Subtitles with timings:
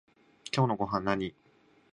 [0.51, 1.35] 今日のごはんなに？